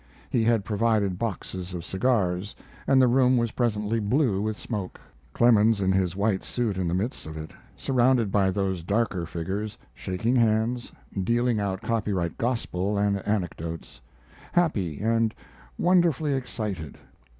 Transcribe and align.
He 0.31 0.43
had 0.43 0.65
provided 0.65 1.19
boxes 1.19 1.75
of 1.75 1.85
cigars, 1.85 2.55
and 2.87 2.99
the 2.99 3.07
room 3.07 3.37
was 3.37 3.51
presently 3.51 3.99
blue 3.99 4.41
with 4.41 4.57
smoke, 4.57 4.99
Clemens 5.31 5.79
in 5.79 5.91
his 5.91 6.15
white 6.15 6.43
suit 6.43 6.75
in 6.75 6.87
the 6.87 6.95
midst 6.95 7.27
of 7.27 7.37
it, 7.37 7.51
surrounded 7.77 8.31
by 8.31 8.49
those 8.49 8.81
darker 8.81 9.27
figures 9.27 9.77
shaking 9.93 10.35
hands, 10.37 10.91
dealing 11.23 11.59
out 11.59 11.81
copyright 11.81 12.35
gospel 12.39 12.97
and 12.97 13.19
anecdotes 13.27 14.01
happy 14.53 14.99
and 15.01 15.35
wonderfully 15.77 16.33
excited. 16.33 16.97